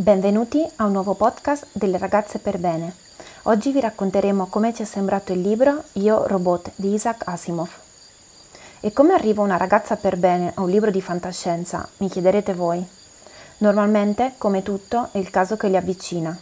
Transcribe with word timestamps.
Benvenuti 0.00 0.66
a 0.76 0.86
un 0.86 0.92
nuovo 0.92 1.12
podcast 1.12 1.66
delle 1.72 1.98
ragazze 1.98 2.38
per 2.38 2.56
bene. 2.56 2.94
Oggi 3.42 3.70
vi 3.70 3.80
racconteremo 3.80 4.46
come 4.46 4.72
ci 4.72 4.80
è 4.80 4.86
sembrato 4.86 5.34
il 5.34 5.42
libro 5.42 5.82
Io 5.92 6.26
Robot 6.26 6.70
di 6.76 6.94
Isaac 6.94 7.24
Asimov. 7.26 7.68
E 8.80 8.94
come 8.94 9.12
arriva 9.12 9.42
una 9.42 9.58
ragazza 9.58 9.96
per 9.96 10.16
bene 10.16 10.52
a 10.54 10.62
un 10.62 10.70
libro 10.70 10.90
di 10.90 11.02
fantascienza, 11.02 11.86
mi 11.98 12.08
chiederete 12.08 12.54
voi. 12.54 12.82
Normalmente, 13.58 14.32
come 14.38 14.62
tutto, 14.62 15.10
è 15.12 15.18
il 15.18 15.28
caso 15.28 15.58
che 15.58 15.68
li 15.68 15.76
avvicina. 15.76 16.34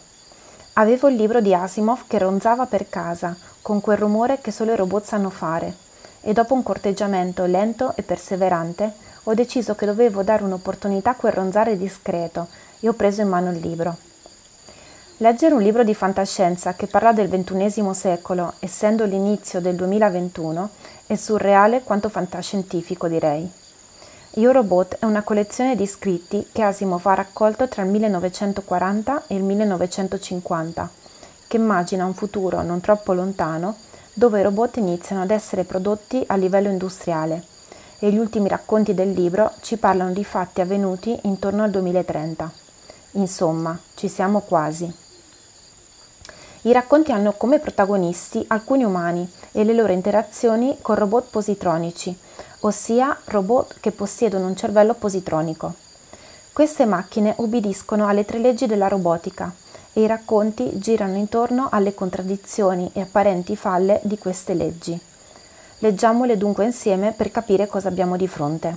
Avevo 0.75 1.09
il 1.09 1.15
libro 1.15 1.41
di 1.41 1.53
Asimov 1.53 2.03
che 2.07 2.17
ronzava 2.17 2.65
per 2.65 2.87
casa, 2.87 3.35
con 3.61 3.81
quel 3.81 3.97
rumore 3.97 4.39
che 4.39 4.51
solo 4.51 4.71
i 4.71 4.77
robot 4.77 5.03
sanno 5.03 5.29
fare, 5.29 5.75
e 6.21 6.31
dopo 6.31 6.53
un 6.53 6.63
corteggiamento 6.63 7.43
lento 7.43 7.91
e 7.97 8.03
perseverante, 8.03 9.07
ho 9.29 9.35
deciso 9.35 9.75
che 9.75 9.85
dovevo 9.85 10.23
dare 10.23 10.43
un'opportunità 10.43 11.11
a 11.11 11.15
quel 11.15 11.33
ronzare 11.33 11.77
discreto 11.77 12.47
e 12.79 12.89
ho 12.89 12.93
preso 12.93 13.21
in 13.21 13.27
mano 13.27 13.51
il 13.51 13.59
libro. 13.59 13.95
Leggere 15.17 15.53
un 15.53 15.61
libro 15.61 15.83
di 15.83 15.93
fantascienza 15.93 16.73
che 16.73 16.87
parla 16.87 17.13
del 17.13 17.29
XXI 17.29 17.93
secolo, 17.93 18.53
essendo 18.57 19.05
l'inizio 19.05 19.61
del 19.61 19.75
2021, 19.75 20.69
è 21.05 21.15
surreale 21.15 21.83
quanto 21.83 22.09
fantascientifico, 22.09 23.07
direi. 23.07 23.47
Io 24.35 24.51
Robot 24.51 24.97
è 24.99 25.05
una 25.05 25.21
collezione 25.21 25.75
di 25.75 25.85
scritti 25.85 26.47
che 26.51 26.63
Asimov 26.63 27.05
ha 27.05 27.13
raccolto 27.13 27.67
tra 27.67 27.83
il 27.83 27.89
1940 27.89 29.25
e 29.27 29.35
il 29.35 29.43
1950, 29.43 30.89
che 31.45 31.57
immagina 31.57 32.05
un 32.05 32.15
futuro 32.15 32.63
non 32.63 32.81
troppo 32.81 33.13
lontano 33.13 33.75
dove 34.11 34.39
i 34.39 34.43
robot 34.43 34.77
iniziano 34.77 35.21
ad 35.21 35.29
essere 35.29 35.65
prodotti 35.65 36.23
a 36.25 36.35
livello 36.35 36.69
industriale 36.69 37.57
e 37.99 38.11
gli 38.11 38.17
ultimi 38.17 38.47
racconti 38.47 38.93
del 38.93 39.11
libro 39.11 39.51
ci 39.61 39.77
parlano 39.77 40.11
di 40.13 40.23
fatti 40.23 40.61
avvenuti 40.61 41.17
intorno 41.23 41.63
al 41.63 41.69
2030. 41.69 42.51
Insomma, 43.11 43.77
ci 43.95 44.07
siamo 44.07 44.39
quasi. 44.39 44.91
I 46.63 46.71
racconti 46.73 47.11
hanno 47.11 47.33
come 47.33 47.59
protagonisti 47.59 48.43
alcuni 48.47 48.83
umani 48.83 49.29
e 49.51 49.63
le 49.63 49.73
loro 49.73 49.93
interazioni 49.93 50.77
con 50.81 50.95
robot 50.95 51.27
positronici, 51.29 52.17
ossia 52.61 53.17
robot 53.25 53.77
che 53.79 53.91
possiedono 53.91 54.47
un 54.47 54.55
cervello 54.55 54.93
positronico. 54.93 55.73
Queste 56.51 56.85
macchine 56.85 57.33
ubbidiscono 57.37 58.07
alle 58.07 58.25
tre 58.25 58.39
leggi 58.39 58.65
della 58.65 58.89
robotica 58.89 59.53
e 59.93 60.01
i 60.01 60.07
racconti 60.07 60.77
girano 60.79 61.15
intorno 61.15 61.69
alle 61.71 61.93
contraddizioni 61.93 62.91
e 62.93 63.01
apparenti 63.01 63.55
falle 63.55 64.01
di 64.03 64.17
queste 64.17 64.53
leggi. 64.53 64.99
Leggiamole 65.81 66.37
dunque 66.37 66.65
insieme 66.65 67.13
per 67.13 67.31
capire 67.31 67.65
cosa 67.65 67.87
abbiamo 67.87 68.17
di 68.17 68.27
fronte. 68.27 68.75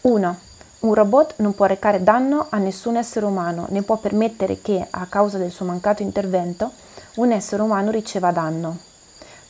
1. 0.00 0.38
Un 0.80 0.94
robot 0.94 1.34
non 1.36 1.54
può 1.54 1.66
recare 1.66 2.02
danno 2.02 2.48
a 2.50 2.58
nessun 2.58 2.96
essere 2.96 3.26
umano 3.26 3.66
né 3.70 3.80
può 3.82 3.96
permettere 3.98 4.60
che, 4.60 4.84
a 4.90 5.06
causa 5.06 5.38
del 5.38 5.52
suo 5.52 5.66
mancato 5.66 6.02
intervento, 6.02 6.72
un 7.16 7.30
essere 7.30 7.62
umano 7.62 7.92
riceva 7.92 8.32
danno. 8.32 8.76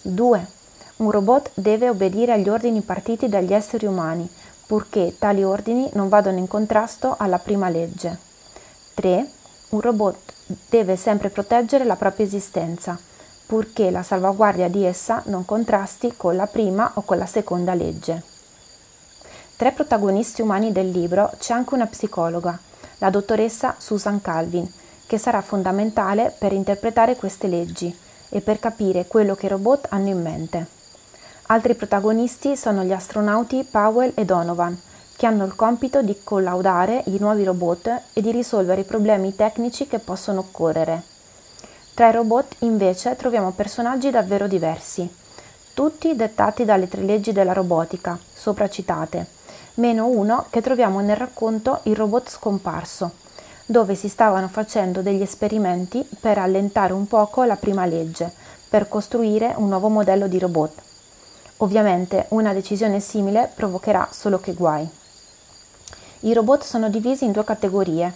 2. 0.02 0.46
Un 0.96 1.10
robot 1.10 1.50
deve 1.54 1.88
obbedire 1.88 2.32
agli 2.32 2.50
ordini 2.50 2.82
partiti 2.82 3.26
dagli 3.26 3.54
esseri 3.54 3.86
umani, 3.86 4.28
purché 4.66 5.16
tali 5.18 5.42
ordini 5.42 5.88
non 5.94 6.10
vadano 6.10 6.38
in 6.38 6.46
contrasto 6.46 7.14
alla 7.18 7.38
prima 7.38 7.70
legge. 7.70 8.18
3. 8.92 9.30
Un 9.70 9.80
robot 9.80 10.18
deve 10.68 10.96
sempre 10.96 11.30
proteggere 11.30 11.84
la 11.84 11.96
propria 11.96 12.26
esistenza, 12.26 12.98
purché 13.46 13.90
la 13.90 14.02
salvaguardia 14.02 14.68
di 14.68 14.84
essa 14.84 15.22
non 15.26 15.44
contrasti 15.44 16.14
con 16.16 16.36
la 16.36 16.46
prima 16.46 16.90
o 16.94 17.02
con 17.02 17.18
la 17.18 17.26
seconda 17.26 17.74
legge. 17.74 18.22
Tra 19.56 19.68
i 19.68 19.72
protagonisti 19.72 20.42
umani 20.42 20.72
del 20.72 20.90
libro 20.90 21.30
c'è 21.38 21.52
anche 21.52 21.74
una 21.74 21.86
psicologa, 21.86 22.58
la 22.98 23.10
dottoressa 23.10 23.76
Susan 23.78 24.20
Calvin, 24.20 24.70
che 25.06 25.18
sarà 25.18 25.42
fondamentale 25.42 26.34
per 26.36 26.52
interpretare 26.52 27.16
queste 27.16 27.46
leggi 27.46 27.96
e 28.28 28.40
per 28.40 28.58
capire 28.58 29.06
quello 29.06 29.34
che 29.34 29.46
i 29.46 29.50
robot 29.50 29.86
hanno 29.90 30.08
in 30.08 30.20
mente. 30.20 30.66
Altri 31.48 31.74
protagonisti 31.74 32.56
sono 32.56 32.82
gli 32.82 32.92
astronauti 32.92 33.66
Powell 33.70 34.12
e 34.14 34.24
Donovan, 34.24 34.80
che 35.16 35.26
hanno 35.26 35.44
il 35.44 35.54
compito 35.54 36.02
di 36.02 36.18
collaudare 36.24 37.02
i 37.06 37.18
nuovi 37.20 37.44
robot 37.44 38.00
e 38.12 38.20
di 38.20 38.32
risolvere 38.32 38.80
i 38.80 38.84
problemi 38.84 39.36
tecnici 39.36 39.86
che 39.86 39.98
possono 39.98 40.40
occorrere. 40.40 41.13
Tra 41.94 42.08
i 42.08 42.12
robot 42.12 42.56
invece 42.60 43.14
troviamo 43.14 43.52
personaggi 43.52 44.10
davvero 44.10 44.48
diversi, 44.48 45.08
tutti 45.74 46.16
dettati 46.16 46.64
dalle 46.64 46.88
tre 46.88 47.02
leggi 47.02 47.30
della 47.30 47.52
robotica, 47.52 48.18
sopra 48.34 48.68
citate, 48.68 49.24
meno 49.74 50.08
uno 50.08 50.46
che 50.50 50.60
troviamo 50.60 50.98
nel 50.98 51.14
racconto 51.14 51.78
Il 51.84 51.94
robot 51.94 52.30
scomparso, 52.30 53.12
dove 53.64 53.94
si 53.94 54.08
stavano 54.08 54.48
facendo 54.48 55.02
degli 55.02 55.22
esperimenti 55.22 56.04
per 56.18 56.38
allentare 56.38 56.92
un 56.92 57.06
poco 57.06 57.44
la 57.44 57.54
prima 57.54 57.86
legge, 57.86 58.32
per 58.68 58.88
costruire 58.88 59.54
un 59.56 59.68
nuovo 59.68 59.88
modello 59.88 60.26
di 60.26 60.40
robot. 60.40 60.72
Ovviamente 61.58 62.26
una 62.30 62.52
decisione 62.52 62.98
simile 62.98 63.48
provocherà 63.54 64.08
solo 64.10 64.40
che 64.40 64.52
guai. 64.54 64.84
I 66.20 66.32
robot 66.32 66.64
sono 66.64 66.88
divisi 66.88 67.24
in 67.24 67.30
due 67.30 67.44
categorie, 67.44 68.12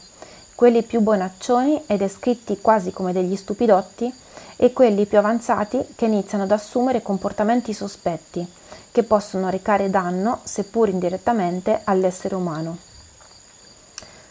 quelli 0.58 0.82
più 0.82 0.98
bonaccioni 0.98 1.84
e 1.86 1.96
descritti 1.96 2.58
quasi 2.60 2.90
come 2.90 3.12
degli 3.12 3.36
stupidotti 3.36 4.12
e 4.56 4.72
quelli 4.72 5.06
più 5.06 5.18
avanzati 5.18 5.78
che 5.94 6.06
iniziano 6.06 6.42
ad 6.42 6.50
assumere 6.50 7.00
comportamenti 7.00 7.72
sospetti, 7.72 8.44
che 8.90 9.04
possono 9.04 9.50
recare 9.50 9.88
danno, 9.88 10.40
seppur 10.42 10.88
indirettamente, 10.88 11.82
all'essere 11.84 12.34
umano. 12.34 12.76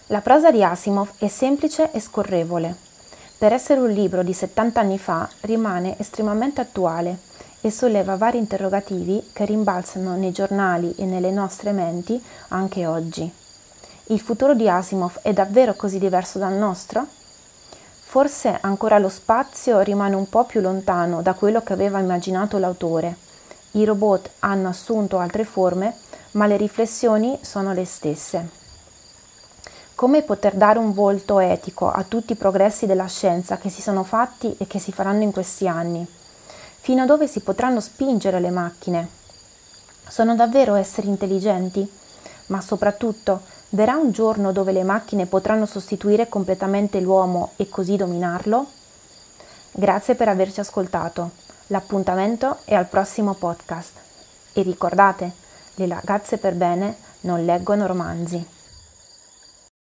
La 0.07 0.19
prosa 0.19 0.51
di 0.51 0.61
Asimov 0.61 1.11
è 1.17 1.29
semplice 1.29 1.93
e 1.93 2.01
scorrevole. 2.01 2.75
Per 3.37 3.53
essere 3.53 3.79
un 3.79 3.91
libro 3.91 4.21
di 4.21 4.33
70 4.33 4.81
anni 4.81 4.99
fa 4.99 5.29
rimane 5.43 5.97
estremamente 5.97 6.59
attuale 6.59 7.19
e 7.61 7.71
solleva 7.71 8.17
vari 8.17 8.37
interrogativi 8.37 9.29
che 9.31 9.45
rimbalzano 9.45 10.17
nei 10.17 10.33
giornali 10.33 10.93
e 10.97 11.05
nelle 11.05 11.31
nostre 11.31 11.71
menti 11.71 12.21
anche 12.49 12.85
oggi. 12.85 13.45
Il 14.07 14.19
futuro 14.19 14.53
di 14.53 14.69
Asimov 14.69 15.19
è 15.21 15.33
davvero 15.33 15.73
così 15.75 15.99
diverso 15.99 16.39
dal 16.39 16.53
nostro? 16.53 17.05
Forse 18.03 18.57
ancora 18.61 18.97
lo 18.97 19.09
spazio 19.09 19.79
rimane 19.81 20.15
un 20.15 20.29
po' 20.29 20.45
più 20.45 20.61
lontano 20.61 21.21
da 21.21 21.33
quello 21.33 21.61
che 21.61 21.73
aveva 21.73 21.99
immaginato 21.99 22.57
l'autore 22.57 23.25
i 23.77 23.85
robot 23.85 24.31
hanno 24.39 24.69
assunto 24.69 25.19
altre 25.19 25.43
forme, 25.43 25.95
ma 26.31 26.47
le 26.47 26.57
riflessioni 26.57 27.37
sono 27.41 27.73
le 27.73 27.85
stesse. 27.85 28.49
Come 29.93 30.23
poter 30.23 30.55
dare 30.55 30.79
un 30.79 30.93
volto 30.93 31.39
etico 31.39 31.89
a 31.89 32.03
tutti 32.03 32.33
i 32.33 32.37
progressi 32.37 32.85
della 32.85 33.07
scienza 33.07 33.57
che 33.57 33.69
si 33.69 33.81
sono 33.81 34.03
fatti 34.03 34.55
e 34.57 34.67
che 34.67 34.79
si 34.79 34.91
faranno 34.91 35.23
in 35.23 35.31
questi 35.31 35.67
anni? 35.67 36.05
Fino 36.79 37.03
a 37.03 37.05
dove 37.05 37.27
si 37.27 37.41
potranno 37.41 37.79
spingere 37.79 38.39
le 38.39 38.51
macchine? 38.51 39.09
Sono 40.07 40.35
davvero 40.35 40.75
esseri 40.75 41.07
intelligenti? 41.07 41.87
Ma 42.47 42.61
soprattutto, 42.61 43.41
verrà 43.69 43.95
un 43.97 44.11
giorno 44.11 44.51
dove 44.51 44.71
le 44.71 44.83
macchine 44.83 45.25
potranno 45.25 45.65
sostituire 45.65 46.29
completamente 46.29 46.99
l'uomo 46.99 47.51
e 47.55 47.69
così 47.69 47.95
dominarlo? 47.95 48.65
Grazie 49.71 50.15
per 50.15 50.29
averci 50.29 50.59
ascoltato. 50.59 51.31
L'appuntamento 51.67 52.57
è 52.63 52.73
al 52.73 52.87
prossimo 52.87 53.33
podcast. 53.33 53.93
E 54.53 54.61
ricordate, 54.61 55.31
le 55.75 55.87
ragazze 55.87 56.37
per 56.37 56.53
bene 56.53 56.95
non 57.21 57.45
leggono 57.45 57.85
romanzi. 57.85 58.55